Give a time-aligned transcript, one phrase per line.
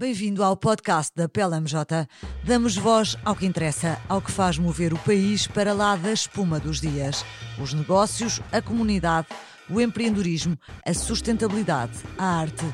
[0.00, 2.08] Bem-vindo ao podcast da PLMJ.
[2.42, 6.58] Damos voz ao que interessa, ao que faz mover o país para lá da espuma
[6.58, 7.22] dos dias.
[7.62, 9.28] Os negócios, a comunidade,
[9.68, 12.64] o empreendedorismo, a sustentabilidade, a arte.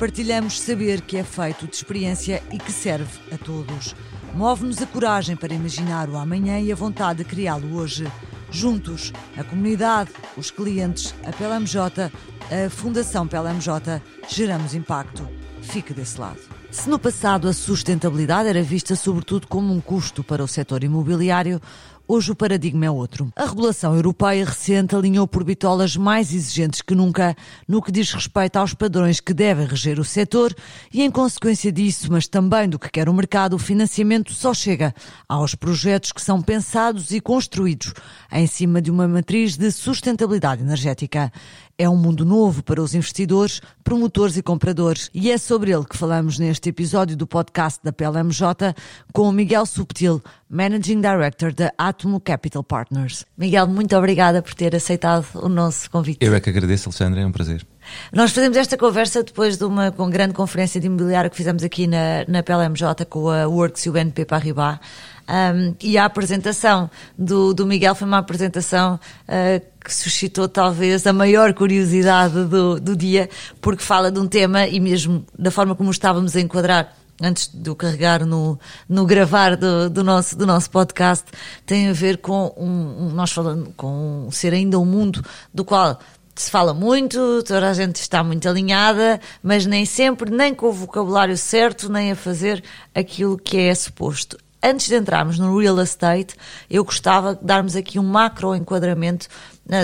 [0.00, 3.94] Partilhamos saber que é feito de experiência e que serve a todos.
[4.34, 8.04] Move-nos a coragem para imaginar o amanhã e a vontade de criá-lo hoje.
[8.50, 12.10] Juntos, a comunidade, os clientes, a PLMJ,
[12.50, 15.24] a Fundação PLMJ, geramos impacto.
[15.62, 16.53] Fique desse lado.
[16.74, 21.60] Se no passado a sustentabilidade era vista sobretudo como um custo para o setor imobiliário,
[22.06, 23.32] Hoje o paradigma é outro.
[23.34, 27.34] A regulação europeia recente alinhou por bitolas mais exigentes que nunca
[27.66, 30.54] no que diz respeito aos padrões que devem reger o setor
[30.92, 34.94] e, em consequência disso, mas também do que quer o mercado, o financiamento só chega
[35.26, 37.94] aos projetos que são pensados e construídos
[38.30, 41.32] em cima de uma matriz de sustentabilidade energética.
[41.76, 45.10] É um mundo novo para os investidores, promotores e compradores.
[45.12, 48.74] E é sobre ele que falamos neste episódio do podcast da PLMJ
[49.12, 53.24] com o Miguel Subtil, Managing Director da Atomo Capital Partners.
[53.36, 56.24] Miguel, muito obrigada por ter aceitado o nosso convite.
[56.24, 57.66] Eu é que agradeço, Alexandre, é um prazer.
[58.12, 61.86] Nós fazemos esta conversa depois de uma com grande conferência de imobiliário que fizemos aqui
[61.86, 64.78] na, na PLMJ com a Works e o BNP Paribas.
[65.26, 71.12] Um, e a apresentação do, do, Miguel foi uma apresentação uh, que suscitou talvez a
[71.12, 73.28] maior curiosidade do, do dia,
[73.60, 77.68] porque fala de um tema e mesmo da forma como estávamos a enquadrar antes de
[77.68, 81.26] eu carregar no, no gravar do, do, nosso, do nosso podcast,
[81.66, 85.22] tem a ver com um, nós falando com um, ser ainda um mundo
[85.52, 86.00] do qual
[86.34, 90.72] se fala muito, toda a gente está muito alinhada, mas nem sempre, nem com o
[90.72, 92.62] vocabulário certo, nem a fazer
[92.92, 94.36] aquilo que é suposto.
[94.60, 96.34] Antes de entrarmos no real estate,
[96.70, 99.28] eu gostava de darmos aqui um macro enquadramento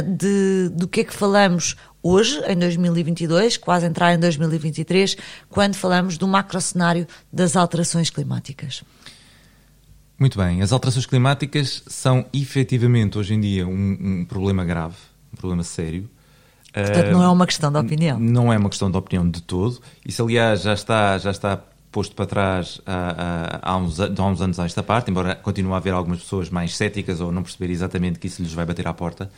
[0.03, 5.17] de, do que é que falamos hoje, em 2022, quase entrar em 2023,
[5.48, 8.82] quando falamos do macro cenário das alterações climáticas.
[10.19, 14.97] Muito bem, as alterações climáticas são efetivamente hoje em dia um, um problema grave,
[15.32, 16.10] um problema sério.
[16.72, 18.21] Portanto, não é uma questão de opinião.
[18.21, 19.81] Não é uma questão de opinião de todo.
[20.06, 21.59] Isso, aliás, já está, já está
[21.91, 25.77] posto para trás há, há, uns, há uns anos a esta parte, embora continue a
[25.78, 28.93] haver algumas pessoas mais céticas ou não perceber exatamente que isso lhes vai bater à
[28.93, 29.31] porta.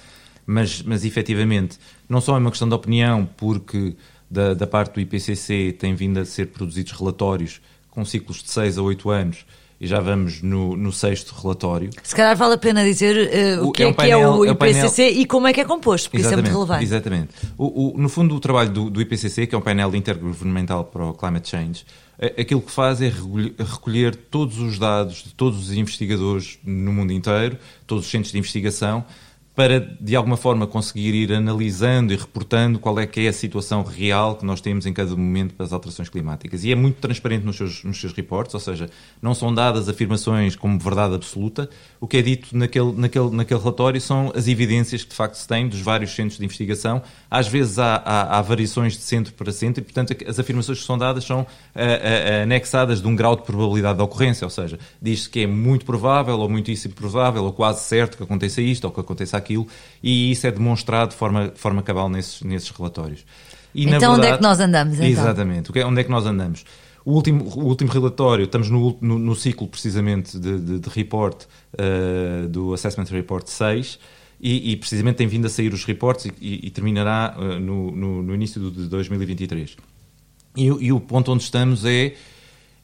[0.46, 3.94] Mas, mas efetivamente, não só é uma questão de opinião, porque
[4.30, 7.60] da, da parte do IPCC tem vindo a ser produzidos relatórios
[7.90, 9.44] com ciclos de 6 a 8 anos
[9.82, 11.90] e já vamos no, no, sexto relatório.
[12.04, 14.28] Se calhar vale a pena dizer uh, o, que é, é, um painel, que é
[14.28, 15.22] o IPCC é painel...
[15.22, 16.84] e como é que é composto, porque exatamente, isso é muito relevante.
[16.84, 17.28] Exatamente.
[17.58, 21.04] O, o, no fundo, o trabalho do, do, IPCC, que é um painel intergovernamental para
[21.04, 21.84] o Climate Change,
[22.38, 23.12] aquilo que faz é
[23.58, 28.38] recolher todos os dados de todos os investigadores no mundo inteiro, todos os centros de
[28.38, 29.04] investigação,
[29.54, 33.82] para de alguma forma conseguir ir analisando e reportando qual é que é a situação
[33.82, 36.64] real que nós temos em cada momento para as alterações climáticas.
[36.64, 38.88] E é muito transparente nos seus, nos seus reportes, ou seja,
[39.20, 41.68] não são dadas afirmações como verdade absoluta.
[42.00, 45.46] O que é dito naquele, naquele, naquele relatório são as evidências que de facto se
[45.46, 47.02] têm dos vários centros de investigação.
[47.30, 50.86] Às vezes há, há, há variações de centro para centro e, portanto, as afirmações que
[50.86, 54.50] são dadas são a, a, a anexadas de um grau de probabilidade de ocorrência, ou
[54.50, 58.86] seja, diz-se que é muito provável ou muitíssimo provável ou quase certo que aconteça isto
[58.86, 59.41] ou que aconteça aquilo,
[60.02, 63.24] e isso é demonstrado de forma, de forma cabal nesses, nesses relatórios.
[63.74, 64.94] E, então, verdade, onde é que nós andamos?
[64.94, 65.06] Então?
[65.06, 66.64] Exatamente, é, onde é que nós andamos?
[67.04, 71.44] O último, o último relatório, estamos no, no, no ciclo precisamente de, de, de report
[71.44, 73.98] uh, do Assessment Report 6,
[74.40, 77.92] e, e, precisamente tem vindo a sair os reportes e, e, e terminará uh, no,
[77.92, 79.76] no, no, início de 2023.
[80.56, 82.14] E, e, o ponto onde estamos é,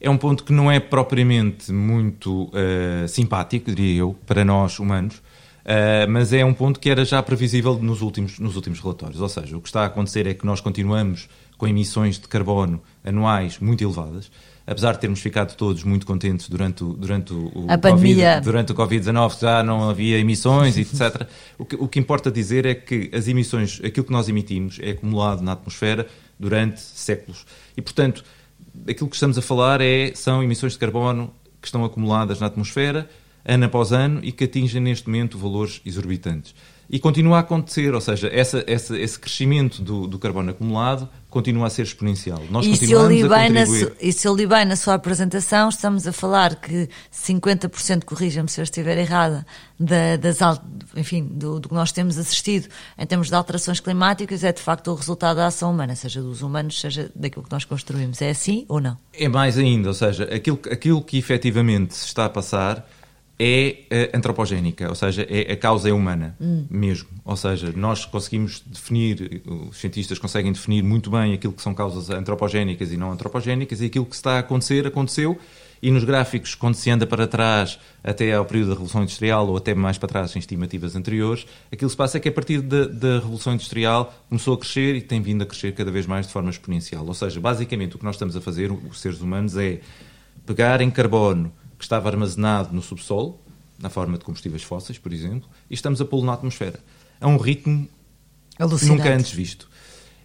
[0.00, 5.20] é um ponto que não é propriamente muito uh, simpático, diria eu, para nós humanos,
[5.68, 9.20] Uh, mas é um ponto que era já previsível nos últimos, nos últimos relatórios.
[9.20, 12.80] Ou seja, o que está a acontecer é que nós continuamos com emissões de carbono
[13.04, 14.30] anuais muito elevadas,
[14.66, 17.76] apesar de termos ficado todos muito contentes durante o, durante o, a.
[17.76, 21.28] COVID, durante o Covid-19, já não havia emissões, etc.
[21.58, 24.92] O que, o que importa dizer é que as emissões, aquilo que nós emitimos é
[24.92, 26.06] acumulado na atmosfera
[26.40, 27.44] durante séculos.
[27.76, 28.24] E, portanto,
[28.88, 31.30] aquilo que estamos a falar é, são emissões de carbono
[31.60, 33.06] que estão acumuladas na atmosfera
[33.48, 36.54] ano após ano e que atingem neste momento valores exorbitantes.
[36.90, 41.66] E continua a acontecer, ou seja, essa, essa, esse crescimento do, do, carbono acumulado continua
[41.66, 42.42] a ser exponencial.
[42.50, 43.64] Nós e se eu li bem na,
[44.00, 48.58] E se eu li bem na sua apresentação, estamos a falar que 50%, corrija-me se
[48.58, 49.46] eu estiver errada,
[49.78, 50.38] da, das,
[50.96, 54.90] enfim, do, do, que nós temos assistido em termos de alterações climáticas é de facto
[54.90, 58.22] o resultado da ação humana, seja dos humanos, seja daquilo que nós construímos.
[58.22, 58.96] É assim ou não?
[59.12, 62.88] É mais ainda, ou seja, aquilo, aquilo que efetivamente se está a passar
[63.38, 66.66] é uh, antropogénica, ou seja, é, a causa é humana hum.
[66.68, 67.08] mesmo.
[67.24, 72.10] Ou seja, nós conseguimos definir, os cientistas conseguem definir muito bem aquilo que são causas
[72.10, 75.38] antropogénicas e não antropogénicas, e aquilo que está a acontecer, aconteceu,
[75.80, 79.56] e nos gráficos, quando se anda para trás até ao período da Revolução Industrial ou
[79.56, 82.60] até mais para trás em estimativas anteriores, aquilo que se passa é que a partir
[82.60, 86.26] da, da Revolução Industrial começou a crescer e tem vindo a crescer cada vez mais
[86.26, 87.06] de forma exponencial.
[87.06, 89.78] Ou seja, basicamente o que nós estamos a fazer, os seres humanos, é
[90.44, 93.38] pegar em carbono que estava armazenado no subsolo,
[93.78, 96.80] na forma de combustíveis fósseis, por exemplo, e estamos a pô-lo na atmosfera.
[97.20, 97.88] A um ritmo
[98.58, 98.98] Alucinante.
[98.98, 99.68] nunca antes visto.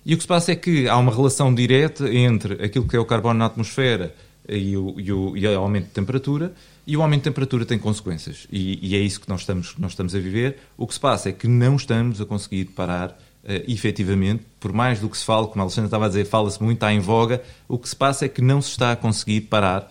[0.05, 2.99] E o que se passa é que há uma relação direta entre aquilo que é
[2.99, 4.13] o carbono na atmosfera
[4.49, 6.53] e o, e o, e o aumento de temperatura,
[6.85, 8.45] e o aumento de temperatura tem consequências.
[8.51, 10.57] E, e, é isso que nós estamos, nós estamos a viver.
[10.75, 14.99] O que se passa é que não estamos a conseguir parar uh, efetivamente, por mais
[14.99, 17.41] do que se fala, como a Alexandra estava a dizer, fala-se muito, está em voga,
[17.69, 19.89] o que se passa é que não se está a conseguir parar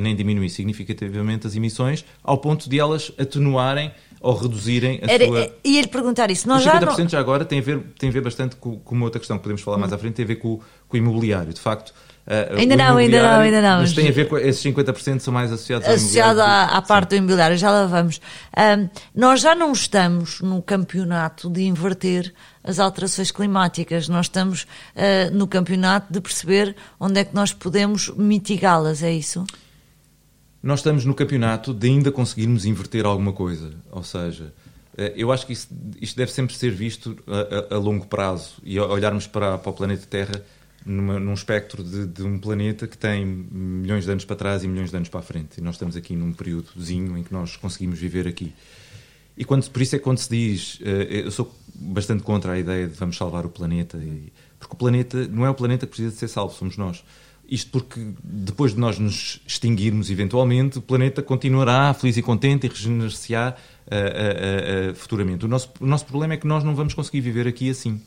[0.00, 5.50] nem diminuir significativamente as emissões, ao ponto de elas atenuarem ou reduzirem a Era, sua...
[5.64, 6.48] Ia-lhe perguntar isso.
[6.48, 7.08] Nós Os 50% já, não...
[7.08, 9.42] já agora tem a, ver, tem a ver bastante com, com uma outra questão que
[9.42, 11.52] podemos falar mais à frente, tem a ver com, com o imobiliário.
[11.52, 11.92] De facto,
[12.28, 13.80] Uh, ainda não, ainda não, ainda não.
[13.80, 17.16] Mas tem a ver com esses 50% são mais associados Associado à, à parte do
[17.16, 18.20] imobiliário, já lá vamos.
[18.54, 25.34] Um, nós já não estamos no campeonato de inverter as alterações climáticas, nós estamos uh,
[25.34, 29.46] no campeonato de perceber onde é que nós podemos mitigá-las, é isso?
[30.62, 34.52] Nós estamos no campeonato de ainda conseguirmos inverter alguma coisa, ou seja,
[34.96, 35.68] eh, eu acho que isso,
[36.00, 39.72] isto deve sempre ser visto a, a, a longo prazo e olharmos para, para o
[39.72, 40.42] planeta Terra
[40.84, 44.68] numa, num espectro de, de, um planeta que tem milhões de anos para trás e
[44.68, 45.58] milhões de anos para a frente.
[45.58, 48.52] E nós estamos aqui num períodozinho em que nós conseguimos viver aqui.
[49.36, 52.58] E quando, por isso é que quando se diz, eh, eu sou bastante contra a
[52.58, 55.90] ideia de vamos salvar o planeta, e, porque o planeta não é o planeta que
[55.90, 57.04] precisa de ser salvo, somos nós.
[57.48, 62.68] Isto porque depois de nós nos extinguirmos eventualmente, o planeta continuará feliz e contente e
[62.68, 65.46] regenerar-se-á uh, uh, uh, futuramente.
[65.46, 68.00] O nosso, o nosso problema é que nós não vamos conseguir viver aqui assim.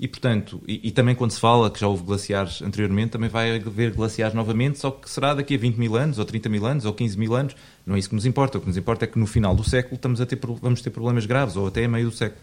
[0.00, 3.56] E, portanto, e, e, também quando se fala que já houve glaciares anteriormente, também vai
[3.56, 6.86] haver glaciares novamente, só que será daqui a 20 mil anos, ou 30 mil anos,
[6.86, 7.54] ou 15 mil anos.
[7.84, 8.56] Não é isso que nos importa.
[8.56, 10.88] O que nos importa é que no final do século estamos a ter, vamos ter
[10.88, 12.40] problemas graves, ou até a meio do século.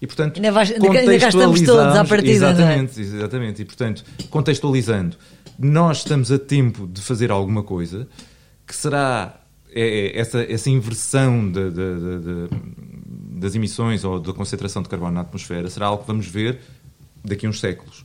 [0.00, 2.32] E, portanto, ainda, vais, ainda cá estamos todos à partida.
[2.32, 3.02] Exatamente, é?
[3.02, 3.62] exatamente.
[3.62, 5.16] E, portanto, contextualizando,
[5.58, 8.08] nós estamos a tempo de fazer alguma coisa
[8.66, 9.40] que será
[9.74, 12.48] é, é essa, essa inversão de, de, de,
[13.40, 16.60] das emissões ou da concentração de carbono na atmosfera será algo que vamos ver
[17.24, 18.04] daqui a uns séculos.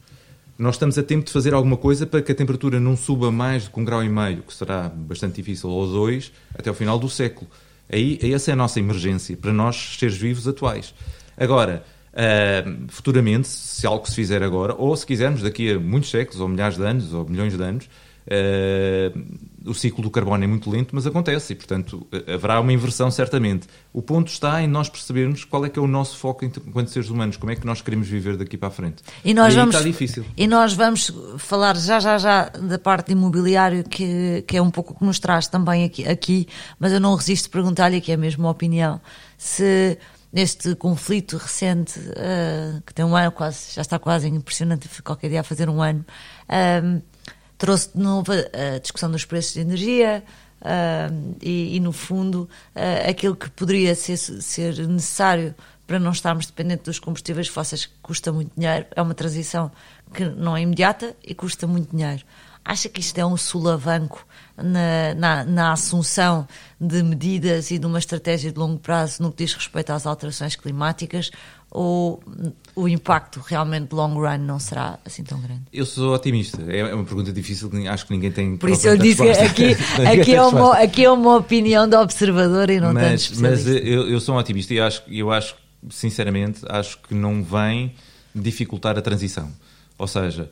[0.57, 3.69] Nós estamos a tempo de fazer alguma coisa para que a temperatura não suba mais
[3.69, 7.07] que um grau e meio, que será bastante difícil, ou dois, até o final do
[7.09, 7.49] século.
[7.89, 10.93] Aí, essa é a nossa emergência, para nós, seres vivos atuais.
[11.37, 11.85] Agora,
[12.19, 16.47] uh, futuramente, se algo se fizer agora, ou se quisermos daqui a muitos séculos, ou
[16.47, 20.95] milhares de anos, ou milhões de anos, uh, o ciclo do carbono é muito lento,
[20.95, 23.67] mas acontece e, portanto, haverá uma inversão certamente.
[23.93, 27.09] O ponto está em nós percebermos qual é que é o nosso foco enquanto seres
[27.09, 29.03] humanos, como é que nós queremos viver daqui para a frente.
[29.23, 30.25] E nós e vamos está difícil.
[30.37, 34.93] E nós vamos falar já já já da parte imobiliário que, que é um pouco
[34.93, 36.47] o que nos traz também aqui, aqui
[36.79, 39.01] mas eu não resisto a perguntar-lhe que é a opinião
[39.37, 39.97] se
[40.31, 45.41] neste conflito recente uh, que tem um ano quase já está quase impressionante qualquer dia
[45.41, 46.05] a fazer um ano
[46.49, 47.01] uh,
[47.57, 50.23] trouxe de novo a discussão dos preços de energia
[50.61, 55.53] uh, e, e, no fundo, uh, aquilo que poderia ser, ser necessário
[55.85, 59.71] para não estarmos dependentes dos combustíveis fósseis, que custa muito dinheiro, é uma transição
[60.13, 62.23] que não é imediata e custa muito dinheiro.
[62.63, 64.25] Acha que isto é um sulavanco
[64.55, 66.47] na, na, na, assunção
[66.79, 70.55] de medidas e de uma estratégia de longo prazo no que diz respeito às alterações
[70.55, 71.31] climáticas?
[71.71, 72.21] Ou
[72.75, 75.61] o impacto realmente de long run não será assim tão grande?
[75.71, 76.61] Eu sou otimista.
[76.63, 78.57] É uma pergunta difícil, acho que ninguém tem.
[78.57, 79.77] Por isso eu disse que aqui,
[80.19, 84.09] aqui, é uma, aqui é uma opinião de observador e não mas, tanto Mas eu,
[84.09, 85.55] eu sou um otimista e acho, eu acho,
[85.89, 87.93] sinceramente, acho que não vem
[88.33, 89.51] dificultar a transição.
[89.97, 90.49] Ou seja,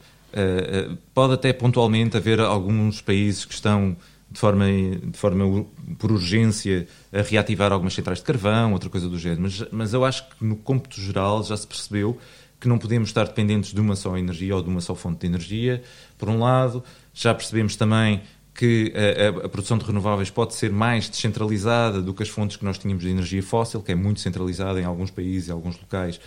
[1.13, 3.95] pode até pontualmente haver alguns países que estão
[4.29, 5.65] de forma, de forma
[5.97, 10.03] por urgência a reativar algumas centrais de carvão, outra coisa do género, mas, mas eu
[10.03, 12.17] acho que no cômputo geral já se percebeu
[12.59, 15.27] que não podemos estar dependentes de uma só energia ou de uma só fonte de
[15.27, 15.83] energia,
[16.17, 16.83] por um lado.
[17.13, 18.21] Já percebemos também
[18.57, 22.65] que a, a, produção de renováveis pode ser mais descentralizada do que as fontes que
[22.65, 26.19] nós tínhamos de energia fóssil, que é muito centralizada em alguns países e alguns locais,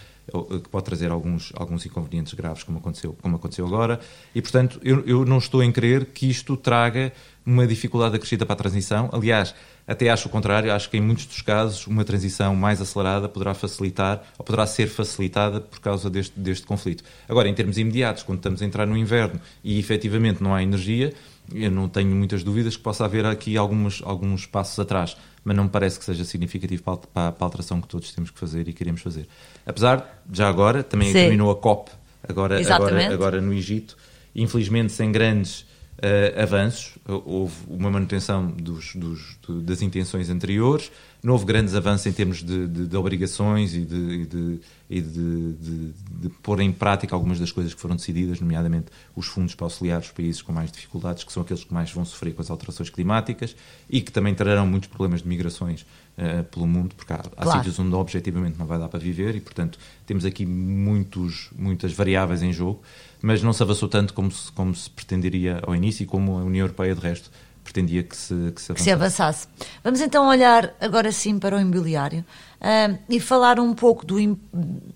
[0.63, 3.99] que pode trazer alguns, alguns inconvenientes graves, como aconteceu, como aconteceu agora.
[4.33, 7.13] E, portanto, eu, eu não estou em crer que isto traga
[7.45, 9.11] uma dificuldade acrescida para a transição.
[9.13, 9.53] Aliás,
[9.87, 13.55] até acho o contrário, acho que em muitos dos casos uma transição mais acelerada poderá
[13.55, 17.03] facilitar ou poderá ser facilitada por causa deste, deste conflito.
[17.29, 21.13] Agora, em termos imediatos, quando estamos a entrar no inverno e efetivamente não há energia,
[21.55, 25.17] eu não tenho muitas dúvidas que possa haver aqui alguns, alguns passos atrás.
[25.45, 28.31] mas não me parece que seja significativo para, para, para a alteração que todos temos
[28.31, 29.27] que fazer e queremos fazer.
[29.65, 31.15] Apesar, já agora, também Sim.
[31.15, 31.91] terminou a COP,
[32.29, 33.97] agora, agora, agora no Egito,
[34.35, 35.61] infelizmente sem grandes
[36.01, 40.91] uh, avanços, houve uma manutenção dos, dos, das intenções anteriores,
[41.23, 46.61] não houve grandes avanços em termos de, de, de obrigações e, de, e de, pôr
[46.61, 50.41] em prática algumas das coisas que foram decididas, nomeadamente os fundos para auxiliar os países
[50.41, 53.55] com mais dificuldades, que são aqueles que mais vão sofrer com as alterações climáticas
[53.89, 57.33] e que também trarão muitos problemas de migrações uh, pelo mundo, porque há, claro.
[57.37, 61.93] há sítios onde objetivamente não vai dar para viver e, portanto, temos aqui muitos, muitas
[61.93, 62.83] variáveis em jogo
[63.23, 66.43] mas não se avançou tanto como se, como se pretenderia ao início e como a
[66.45, 67.31] União Europeia, de resto,
[67.63, 68.75] pretendia que se, que se, avançasse.
[68.75, 69.49] Que se avançasse.
[69.85, 72.25] Vamos então olhar agora sim para o imobiliário
[72.61, 74.17] uh, e falar um pouco, do,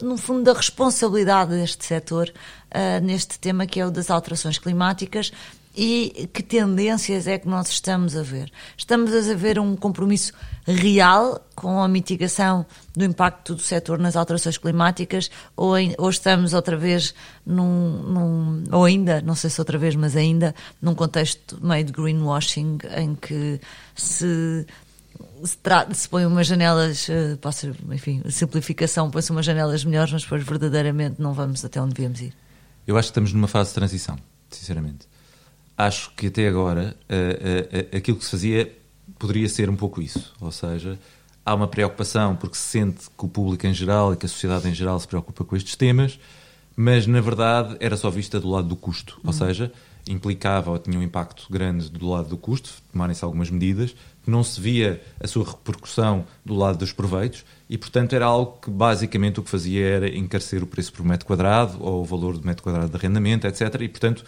[0.02, 5.32] no fundo, da responsabilidade deste setor uh, neste tema que é o das alterações climáticas
[5.76, 8.50] e que tendências é que nós estamos a ver?
[8.76, 10.32] Estamos a ver um compromisso
[10.66, 12.64] real com a mitigação
[12.96, 17.12] do impacto do setor nas alterações climáticas ou, ou estamos outra vez
[17.44, 21.92] num, num, ou ainda, não sei se outra vez, mas ainda num contexto meio de
[21.92, 23.60] greenwashing em que
[23.96, 24.66] se
[25.44, 25.58] se,
[25.92, 27.06] se põe umas janelas,
[27.40, 31.94] pode ser, enfim, simplificação, põe-se umas janelas melhores, mas depois verdadeiramente não vamos até onde
[31.94, 32.34] devíamos ir.
[32.86, 34.16] Eu acho que estamos numa fase de transição,
[34.50, 35.06] sinceramente
[35.76, 38.72] acho que até agora uh, uh, aquilo que se fazia
[39.18, 40.32] poderia ser um pouco isso.
[40.40, 40.98] Ou seja,
[41.44, 44.68] há uma preocupação porque se sente que o público em geral e que a sociedade
[44.68, 46.18] em geral se preocupa com estes temas,
[46.76, 49.20] mas na verdade era só vista do lado do custo.
[49.22, 49.32] Ou uhum.
[49.32, 49.72] seja,
[50.08, 53.94] implicava ou tinha um impacto grande do lado do custo, tomarem-se algumas medidas,
[54.26, 58.70] não se via a sua repercussão do lado dos proveitos e, portanto, era algo que
[58.70, 62.46] basicamente o que fazia era encarecer o preço por metro quadrado ou o valor do
[62.46, 63.80] metro quadrado de arrendamento, etc.
[63.80, 64.24] E, portanto,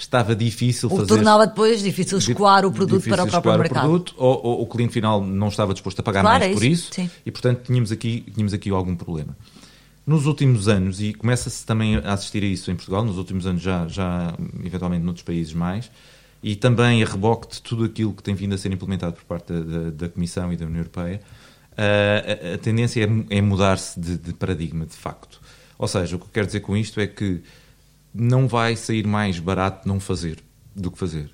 [0.00, 1.08] estava difícil o fazer.
[1.08, 3.86] tornava depois difícil escoar o produto para o próprio mercado.
[3.86, 6.54] O produto, ou, ou, o cliente final não estava disposto a pagar claro, mais é
[6.54, 9.36] por isso, isso e, portanto, tínhamos aqui, tínhamos aqui algum problema.
[10.06, 13.62] Nos últimos anos, e começa-se também a assistir a isso em Portugal, nos últimos anos
[13.62, 15.90] já, já eventualmente noutros países mais,
[16.42, 19.52] e também a reboque de tudo aquilo que tem vindo a ser implementado por parte
[19.52, 21.20] da, da, da Comissão e da União Europeia,
[21.76, 25.40] a, a, a tendência é, é mudar-se de, de paradigma, de facto.
[25.78, 27.42] Ou seja, o que eu quero dizer com isto é que
[28.12, 30.38] não vai sair mais barato não fazer
[30.74, 31.30] do que fazer.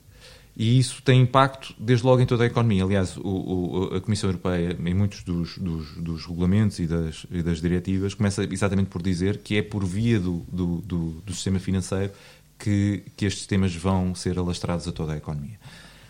[0.56, 2.82] E isso tem impacto desde logo em toda a economia.
[2.82, 7.42] Aliás, o, o, a Comissão Europeia, em muitos dos, dos, dos regulamentos e das, e
[7.42, 12.10] das, diretivas, começa exatamente por dizer que é por via do, do, do sistema financeiro
[12.58, 15.58] que, que estes temas vão ser alastrados a toda a economia.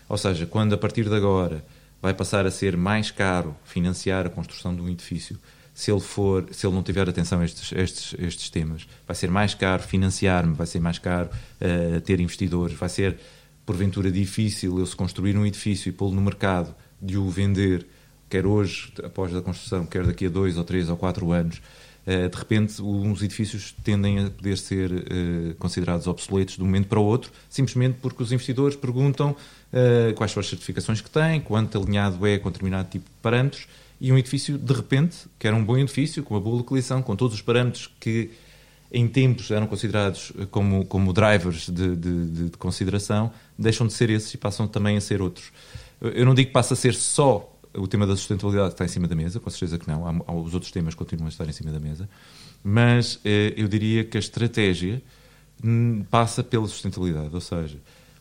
[0.07, 1.65] Ou seja, quando a partir de agora
[2.01, 5.37] vai passar a ser mais caro financiar a construção de um edifício
[5.77, 9.29] se ele for, se ele não tiver atenção a estes, estes, estes temas, vai ser
[9.29, 11.29] mais caro financiar-me, vai ser mais caro
[11.61, 13.19] uh, ter investidores, vai ser
[13.63, 17.85] porventura difícil eu se construir um edifício e pô-lo no mercado, de o vender,
[18.27, 21.61] quer hoje, após a construção, quer daqui a dois ou três ou quatro anos,
[22.07, 26.87] uh, de repente uns edifícios tendem a poder ser uh, considerados obsoletos de um momento
[26.87, 29.35] para o outro, simplesmente porque os investidores perguntam
[30.15, 33.67] quais são as certificações que têm, quanto alinhado é com determinado tipo de parâmetros,
[33.99, 37.15] e um edifício, de repente, que era um bom edifício, com uma boa localização, com
[37.15, 38.31] todos os parâmetros que
[38.91, 44.33] em tempos eram considerados como, como drivers de, de, de consideração, deixam de ser esses
[44.33, 45.51] e passam também a ser outros.
[46.01, 48.87] Eu não digo que passa a ser só o tema da sustentabilidade que está em
[48.87, 51.51] cima da mesa, com certeza que não, há, os outros temas continuam a estar em
[51.51, 52.09] cima da mesa,
[52.63, 55.01] mas eh, eu diria que a estratégia
[55.63, 57.77] hum, passa pela sustentabilidade, ou seja,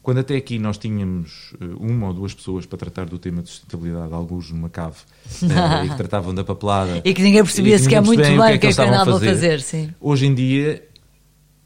[0.07, 3.49] quando até aqui nós tínhamos eh, uma ou duas pessoas para tratar do tema de
[3.49, 4.99] sustentabilidade, alguns numa cave,
[5.43, 7.03] uh, e que tratavam da papelada.
[7.05, 9.21] e que ninguém percebia sequer muito bem o que é que, é que andavam a
[9.21, 9.61] fazer.
[9.61, 9.93] Sim.
[10.01, 10.87] Hoje em dia,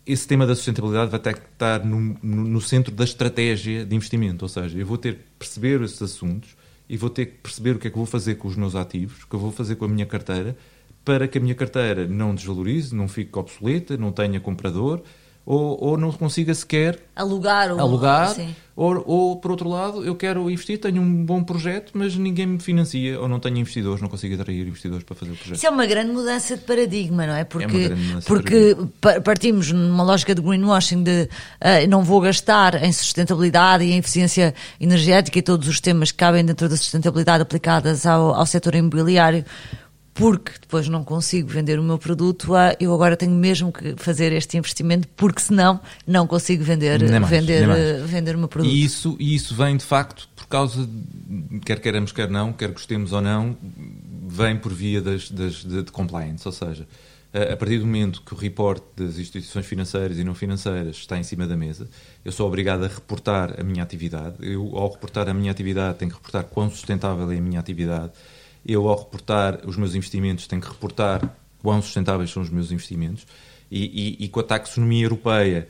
[0.07, 4.47] esse tema da sustentabilidade vai ter que estar no, no, centro da estratégia de investimento.
[4.47, 6.57] Ou seja, eu vou ter que perceber esses assuntos
[6.89, 9.23] e vou ter que perceber o que é que vou fazer com os meus ativos,
[9.23, 10.57] o que eu vou fazer com a minha carteira,
[11.05, 15.03] para que a minha carteira não desvalorize, não fique obsoleta, não tenha comprador
[15.45, 18.37] ou, ou não consiga sequer alugar, ou, alugar
[18.81, 22.59] ou, ou, por outro lado, eu quero investir, tenho um bom projeto, mas ninguém me
[22.59, 25.57] financia, ou não tenho investidores, não consigo atrair investidores para fazer o projeto.
[25.57, 27.45] Isso é uma grande mudança de paradigma, não é?
[27.45, 28.77] Porque, é porque
[29.23, 34.55] partimos numa lógica de greenwashing de uh, não vou gastar em sustentabilidade e em eficiência
[34.81, 39.45] energética e todos os temas que cabem dentro da sustentabilidade aplicadas ao, ao setor imobiliário
[40.15, 44.57] porque depois não consigo vender o meu produto, eu agora tenho mesmo que fazer este
[44.57, 47.67] investimento, porque senão não consigo vender, mais, vender,
[48.05, 48.71] vender o meu produto.
[48.71, 50.89] E isso, e isso vem de facto por causa,
[51.65, 53.57] quer queiramos, quer não, quer gostemos ou não,
[54.27, 56.87] vem por via das, das de, de compliance, ou seja,
[57.33, 61.23] a partir do momento que o reporte das instituições financeiras e não financeiras está em
[61.23, 61.89] cima da mesa,
[62.25, 64.35] eu sou obrigado a reportar a minha atividade.
[64.41, 68.13] Eu, ao reportar a minha atividade, tenho que reportar quão sustentável é a minha atividade.
[68.65, 73.27] Eu, ao reportar os meus investimentos, tenho que reportar quão sustentáveis são os meus investimentos.
[73.71, 75.69] E, e, e com a taxonomia europeia,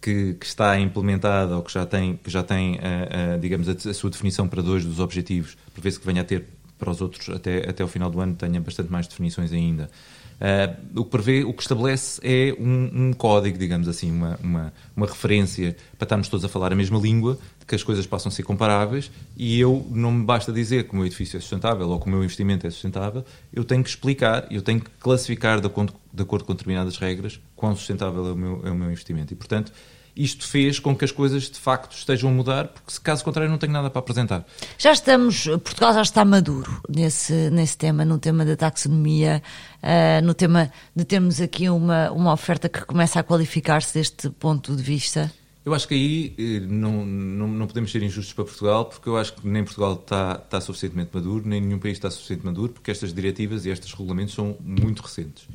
[0.00, 3.72] que, que, está implementada ou que já tem, que já tem a, a digamos, a,
[3.72, 6.44] a, sua definição para dois dos objetivos, prevê-se que venha a ter
[6.78, 9.90] para os outros até, até o final do ano, tenha bastante mais definições ainda.
[10.34, 14.72] Uh, o que prevê, o que estabelece é um, um código, digamos assim, uma, uma,
[14.96, 18.42] uma, referência para estarmos todos a falar a mesma língua, que as coisas possam ser
[18.42, 22.06] comparáveis e eu não me basta dizer que o meu edifício é sustentável ou que
[22.06, 25.94] o meu investimento é sustentável, eu tenho que explicar, eu tenho que classificar de acordo,
[26.12, 29.32] de acordo com determinadas regras quão sustentável é o meu, é o meu investimento.
[29.32, 29.72] E, portanto,
[30.16, 33.50] isto fez com que as coisas de facto estejam a mudar, porque se caso contrário
[33.50, 34.46] não tenho nada para apresentar.
[34.78, 39.42] Já estamos, Portugal já está maduro nesse, nesse tema, no tema da taxonomia,
[39.82, 44.74] uh, no tema de termos aqui uma, uma oferta que começa a qualificar-se deste ponto
[44.74, 45.32] de vista?
[45.64, 49.16] Eu acho que aí eh, não, não, não, podemos ser injustos para Portugal, porque eu
[49.16, 52.90] acho que nem Portugal está, está suficientemente maduro, nem nenhum país está suficientemente maduro, porque
[52.90, 55.48] estas diretivas e estes regulamentos são muito recentes.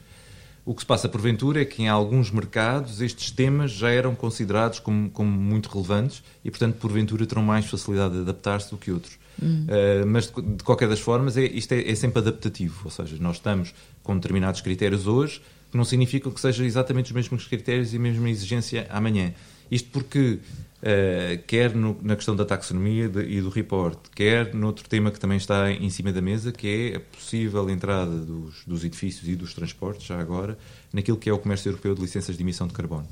[0.69, 4.77] O que se passa porventura é que em alguns mercados estes temas já eram considerados
[4.77, 9.17] como, como muito relevantes e, portanto, porventura terão mais facilidade de adaptar-se do que outros.
[9.41, 9.65] Hum.
[9.65, 12.81] Uh, mas, de, de, qualquer das formas, é, isto é, é, sempre adaptativo.
[12.85, 13.73] Ou seja, nós estamos
[14.03, 17.99] com determinados critérios hoje que não significam que sejam exatamente os mesmos critérios e a
[17.99, 19.33] mesma exigência amanhã.
[19.71, 20.38] Isto porque
[20.79, 25.19] Uh, quer no, na questão da taxonomia de, e do report, quer noutro tema que
[25.19, 29.36] também está em cima da mesa, que é a possível entrada dos, dos edifícios e
[29.36, 30.57] dos transportes, já agora,
[30.93, 33.05] naquilo que é o comércio europeu de licenças de emissão de carbono.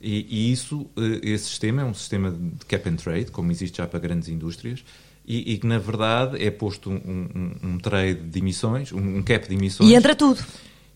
[0.00, 3.78] E, e isso, uh, esse sistema é um sistema de cap and trade, como existe
[3.78, 4.84] já para grandes indústrias,
[5.26, 6.94] e, e que, na verdade, é posto um,
[7.34, 9.90] um, um trade de emissões, um, um cap de emissões.
[9.90, 10.40] E entra tudo.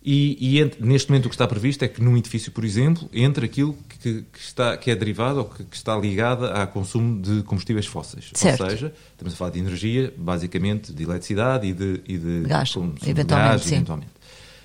[0.04, 3.46] E, e, neste momento o que está previsto é que num edifício, por exemplo, entre
[3.46, 7.42] aquilo que, que está, que é derivado ou que, que, está ligado ao consumo de
[7.44, 8.30] combustíveis fósseis.
[8.34, 8.64] Certo.
[8.64, 12.74] Ou seja, estamos a falar de energia, basicamente de eletricidade e de, e de gás,
[13.06, 13.26] eventualmente.
[13.26, 14.10] Gás, eventualmente.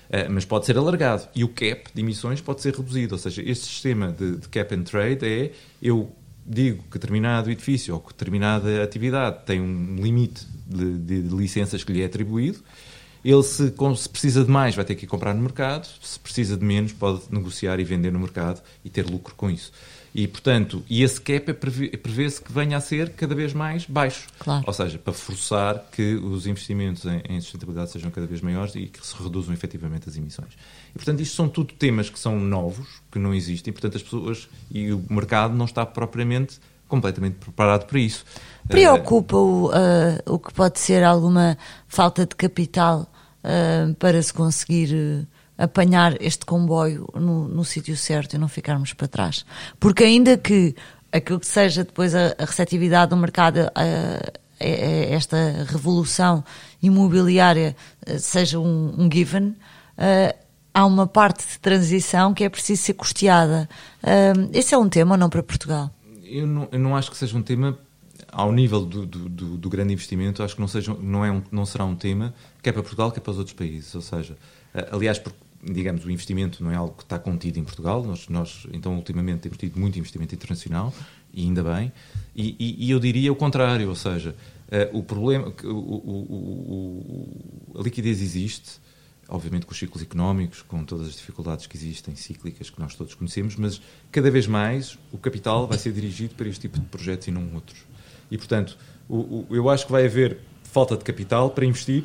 [0.08, 1.28] Uh, mas pode ser alargado.
[1.36, 3.14] E o cap de emissões pode ser reduzido.
[3.14, 6.10] Ou seja, este sistema de, de cap and trade é eu
[6.44, 11.92] digo que determinado edifício ou que determinada atividade tem um limite de, de licenças que
[11.92, 12.58] lhe é atribuído
[13.24, 16.56] ele, se, se, precisa de mais, vai ter que ir comprar no mercado, se precisa
[16.56, 19.72] de menos, pode negociar e vender no mercado e ter lucro com isso.
[20.14, 24.26] E, portanto, e esse cap é prevê-se que venha a ser cada vez mais baixo.
[24.38, 24.64] Claro.
[24.66, 28.86] Ou seja, para forçar que os investimentos em, em, sustentabilidade sejam cada vez maiores e
[28.86, 30.54] que se reduzam efetivamente as emissões.
[30.90, 34.02] E, portanto, isto são tudo temas que são novos, que não existem, e, portanto, as
[34.02, 38.24] pessoas e o mercado não está propriamente completamente preparado para isso.
[38.66, 39.70] Preocupa-o uh,
[40.26, 43.10] o que pode ser alguma falta de capital
[43.44, 48.92] uh, para se conseguir uh, apanhar este comboio no, no sítio certo e não ficarmos
[48.92, 49.44] para trás?
[49.78, 50.74] Porque ainda que
[51.12, 56.44] aquilo que seja depois a, a receptividade do mercado a, a, esta revolução
[56.82, 57.74] imobiliária
[58.18, 59.56] seja um, um given,
[60.74, 63.68] há uma parte de transição que é preciso ser custeada.
[64.52, 65.90] esse é um tema ou não para Portugal?
[66.28, 67.78] Eu não, eu não acho que seja um tema
[68.30, 71.42] ao nível do, do, do, do, grande investimento, acho que não, seja, não, é um,
[71.50, 73.94] não será um tema que é para Portugal, que é para os outros países.
[73.94, 74.36] Ou seja,
[74.74, 78.02] eh, aliás, porque, digamos, o investimento não é algo que está contido em Portugal.
[78.04, 80.92] Nós, nós então, ultimamente, temos tido muito investimento internacional,
[81.32, 81.92] e ainda bem.
[82.34, 84.34] E, e, e eu diria o contrário, ou seja,
[84.68, 87.26] uh, o problema, o, o,
[87.78, 88.80] a liquidez existe,
[89.28, 93.14] obviamente com os ciclos económicos, com todas as dificuldades que existem, cíclicas, que nós todos
[93.14, 97.28] conhecemos, mas cada vez mais o capital vai ser dirigido para este tipo de projetos
[97.28, 97.84] e não outros.
[98.30, 102.04] E, portanto, o, o, eu acho que vai haver falta de capital para investir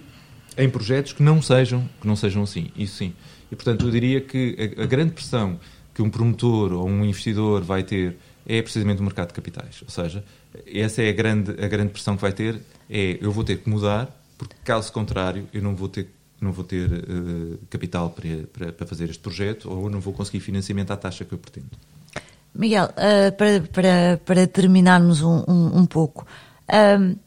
[0.58, 2.72] em projetos que não sejam, que não sejam assim.
[2.76, 3.14] Isso sim.
[3.52, 5.60] E, portanto, eu diria que a, a grande pressão
[5.94, 9.82] que um promotor ou um investidor vai ter é precisamente o mercado de capitais.
[9.82, 10.24] Ou seja,
[10.66, 12.60] essa é a grande, a grande pressão que vai ter,
[12.90, 16.10] é eu vou ter que mudar, porque caso contrário eu não vou ter
[16.44, 20.40] não vou ter uh, capital para, para, para, fazer este projeto ou não vou conseguir
[20.40, 21.70] financiamento à taxa que eu pretendo.
[22.54, 26.26] Miguel, uh, para, para, para terminarmos um, um, um pouco,
[26.70, 27.18] uh,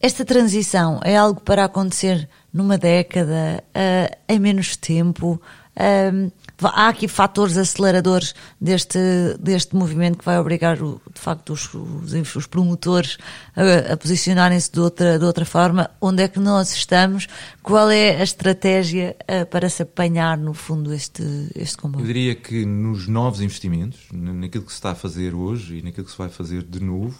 [0.00, 5.40] esta transição é algo para acontecer numa década, uh, em menos tempo?
[5.76, 8.98] Há aqui fatores aceleradores deste,
[9.38, 13.18] deste movimento que vai obrigar, o, de facto, os, os, os promotores
[13.54, 15.90] a, a posicionarem-se de outra, de outra forma.
[16.00, 17.28] Onde é que nós estamos?
[17.62, 21.22] Qual é a estratégia uh, para se apanhar, no fundo, este,
[21.54, 22.02] este comboio?
[22.02, 26.06] Eu diria que nos novos investimentos, naquilo que se está a fazer hoje e naquilo
[26.06, 27.16] que se vai fazer de novo,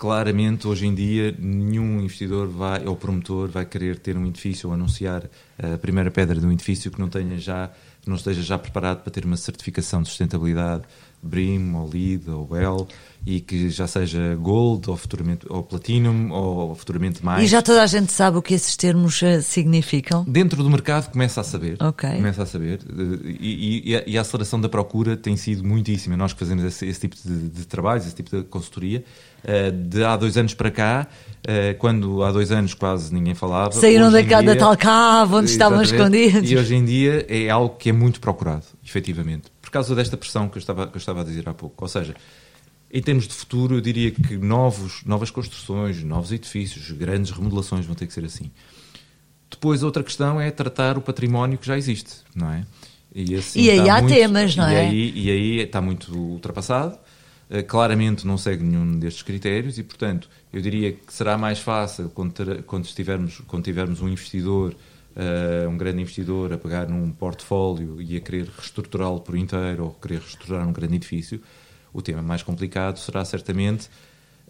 [0.00, 4.74] claramente hoje em dia nenhum investidor vai ou promotor vai querer ter um edifício ou
[4.74, 5.28] anunciar
[5.74, 7.70] a primeira pedra de um edifício que não tenha já
[8.06, 10.84] não esteja já preparado para ter uma certificação de sustentabilidade
[11.22, 12.88] BRIM, ou LEED, ou WELL,
[13.26, 17.44] e que já seja Gold, ou futuramente ou Platinum, ou futuramente mais.
[17.44, 20.24] E já toda a gente sabe o que esses termos uh, significam?
[20.26, 21.76] Dentro do mercado começa a saber.
[21.80, 22.08] Ok.
[22.08, 22.80] Começa a saber.
[23.38, 26.16] E, e, e, a, aceleração da procura tem sido muitíssima.
[26.16, 29.04] Nós que fazemos esse, esse tipo de, de trabalhos, esse tipo de consultoria,
[29.44, 33.72] uh, de há dois anos para cá, uh, quando há dois anos quase ninguém falava.
[33.72, 36.50] Saíram da, dia, da tal cave onde estavam escondidos.
[36.50, 40.48] E hoje em dia é algo que é muito procurado, efetivamente por causa desta pressão
[40.48, 41.84] que eu estava, que eu estava a dizer há pouco.
[41.84, 42.12] Ou seja,
[42.92, 47.94] em termos de futuro, eu diria que novos, novas construções, novos edifícios, grandes remodelações vão
[47.94, 48.50] ter que ser assim.
[49.48, 52.66] Depois, outra questão é tratar o património que já existe, não é?
[53.14, 54.80] E, assim e aí há muito, temas, não e é?
[54.80, 56.98] Aí, e aí está muito ultrapassado.
[57.48, 62.10] Uh, claramente não segue nenhum destes critérios e, portanto, eu diria que será mais fácil
[62.10, 64.74] quando, ter, quando, estivermos, quando tivermos um investidor
[65.16, 69.90] uh, um grande investidor a pegar num portfólio e a querer reestruturá-lo por inteiro ou
[69.90, 71.40] querer reestruturar um grande edifício,
[71.92, 73.88] o tema mais complicado será certamente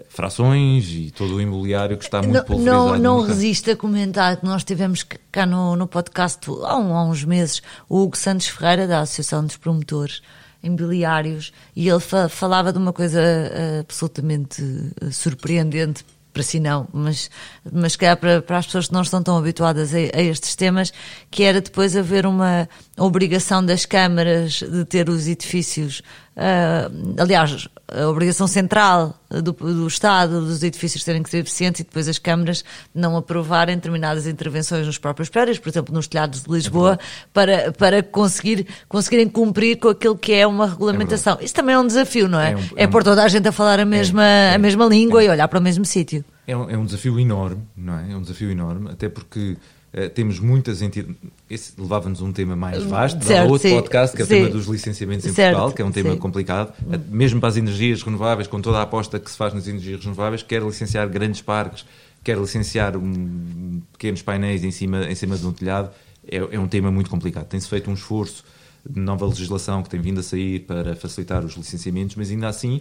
[0.09, 2.99] frações e todo o imobiliário que está muito não, pulverizado.
[2.99, 7.05] Não, não resiste a comentar que nós tivemos cá no, no podcast há, um, há
[7.05, 10.23] uns meses o Hugo Santos Ferreira, da Associação dos Promotores
[10.62, 16.88] Imobiliários, e ele fa falava de uma coisa uh, absolutamente uh, surpreendente para si não,
[16.93, 17.31] mas,
[17.73, 20.93] mas calhar para, para as pessoas que não estão tão habituadas a, a, estes temas,
[21.31, 26.03] que era depois haver uma obrigação das câmaras de ter os edifícios,
[26.37, 31.85] uh, aliás, a obrigação central do, do Estado dos edifícios terem que ser eficientes e
[31.85, 36.50] depois as câmaras não aprovarem determinadas intervenções nos próprios prédios, por exemplo, nos telhados de
[36.50, 41.38] Lisboa, é para, para conseguir, conseguirem cumprir com aquilo que é uma regulamentação.
[41.40, 42.53] É Isso também é um desafio, não é?
[42.53, 44.87] É, um, é, é pôr toda a gente a falar a mesma, é, a mesma
[44.87, 46.24] língua e olhar para o mesmo sítio.
[46.46, 48.12] É um, é um desafio enorme, não é?
[48.12, 49.57] É um desafio enorme, até porque
[49.92, 51.16] Uh, temos muitas entidades.
[51.48, 54.35] Esse levava-nos um tema mais vasto, certo, outro sim, podcast, que é o sim.
[54.35, 56.18] tema dos licenciamentos em certo, Portugal, que é um tema sim.
[56.18, 59.66] complicado, uh, mesmo para as energias renováveis, com toda a aposta que se faz nas
[59.66, 61.85] energias renováveis, quer licenciar grandes parques,
[62.22, 65.90] quer licenciar um, pequenos painéis em cima, em cima de um telhado,
[66.26, 67.46] é, é um tema muito complicado.
[67.46, 68.44] Tem-se feito um esforço
[68.88, 72.81] de nova legislação que tem vindo a sair para facilitar os licenciamentos, mas ainda assim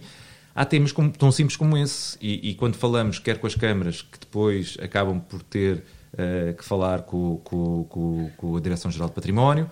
[0.54, 2.16] há temas como, tão simples como esse.
[2.20, 5.82] E, e, quando falamos, quer com as câmaras, que depois acabam por ter
[6.14, 9.68] uh, que falar com, com, com, com a Direção-Geral de Património.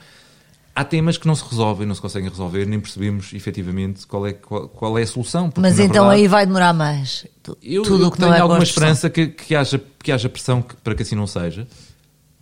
[0.75, 4.33] Há temas que não se resolvem, não se conseguem resolver, nem percebemos efetivamente qual é,
[4.33, 5.53] qual, qual é a solução.
[5.57, 7.27] Mas então verdade, aí vai demorar mais.
[7.61, 10.63] Eu, Tudo eu que tenho não é alguma esperança que, que, haja, que haja pressão
[10.63, 11.67] que, para que assim não seja.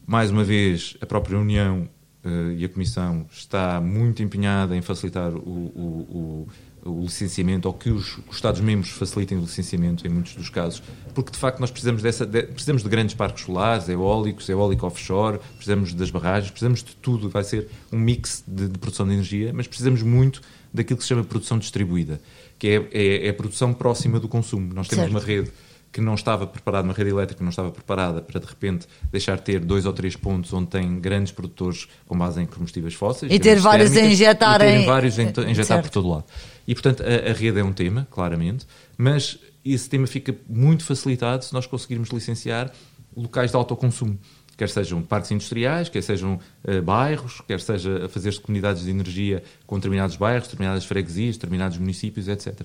[0.07, 1.89] Mais uma vez, a própria União
[2.25, 6.49] uh, e a Comissão está muito empenhada em facilitar o, o, o
[6.87, 10.83] o licenciamento ou que os, os Estados-membros facilitem o licenciamento em muitos dos casos,
[11.15, 15.39] porque de facto nós precisamos, dessa, de, precisamos de grandes parques solares, eólicos, eólico offshore,
[15.55, 19.53] precisamos das barragens, precisamos de tudo, vai ser um mix de, de produção de energia,
[19.53, 20.41] mas precisamos muito
[20.73, 22.21] daquilo que se chama produção distribuída,
[22.59, 24.73] que é, é, é a produção próxima do consumo.
[24.75, 25.11] Nós temos certo.
[25.11, 25.51] uma rede
[25.97, 29.41] que não estava preparada, uma rede elétrica que não estava preparada para de repente deixar
[29.41, 33.39] ter dois ou três pontos onde tem grandes produtores com base em combustíveis fósseis e
[33.39, 34.85] ter vários a injetar e em...
[34.85, 35.85] vários a injetar certo.
[35.85, 36.25] por todo lado.
[36.69, 38.67] E portanto a, a rede é um tema, claramente,
[38.99, 42.71] mas esse tema fica muito facilitado se nós conseguirmos licenciar
[43.17, 44.19] locais de autoconsumo
[44.57, 49.43] quer sejam parques industriais, quer sejam uh, bairros, quer seja a fazer-se comunidades de energia
[49.67, 52.63] com determinados bairros, determinadas freguesias, determinados municípios, etc.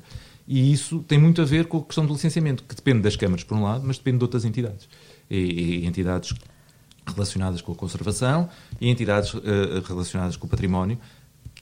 [0.54, 3.42] E isso tem muito a ver com a questão do licenciamento, que depende das câmaras,
[3.42, 4.90] por um lado, mas depende de outras entidades.
[5.30, 6.34] E, e entidades
[7.08, 9.40] relacionadas com a conservação e entidades uh,
[9.88, 11.00] relacionadas com o património,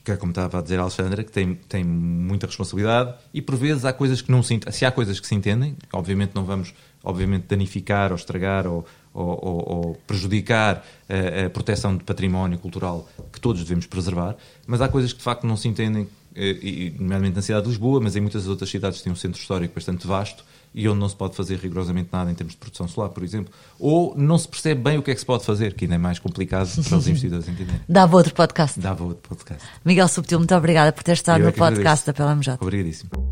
[0.02, 3.54] que é como estava a dizer a Alexandra, que tem, tem muita responsabilidade e por
[3.54, 6.74] vezes há coisas que não se se há coisas que se entendem, obviamente não vamos
[7.04, 13.08] obviamente danificar ou estragar ou, ou, ou, ou prejudicar a, a, proteção de património cultural
[13.32, 17.36] que todos devemos preservar, mas há coisas que de facto não se entendem, eh, nomeadamente
[17.36, 20.44] na cidade de Lisboa, mas em muitas outras cidades tem um centro histórico bastante vasto
[20.72, 23.52] e onde não se pode fazer rigorosamente nada em termos de produção solar, por exemplo,
[23.78, 25.98] ou não se percebe bem o que é que se pode fazer, que ainda é
[25.98, 27.80] mais complicado para os investidores entenderem.
[27.88, 28.78] Dava outro podcast.
[28.78, 29.66] Dava outro podcast.
[29.84, 32.58] Miguel Subtil, muito obrigada por ter estado Eu no é podcast da PLMJ.
[32.60, 33.29] Obrigadíssimo.